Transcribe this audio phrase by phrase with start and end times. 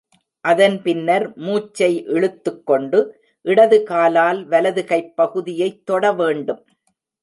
[0.45, 2.99] அதன் பின்னர் மூச்சை இழுத்துக் கொண்டு,
[3.45, 6.61] இடது காலால் வலது கைப் பகுதியைத் தொட வேண்டும்.